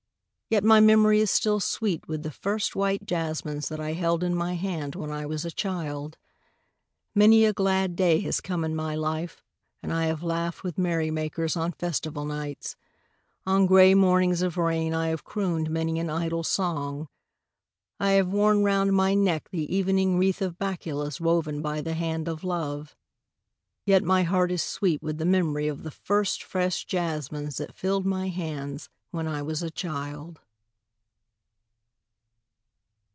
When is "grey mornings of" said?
13.65-14.57